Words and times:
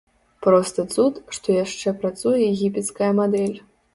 Проста 0.45 0.85
цуд, 0.93 1.19
што 1.37 1.57
яшчэ 1.59 1.93
працуе 2.05 2.39
егіпецкая 2.53 3.11
мадэль. 3.23 3.55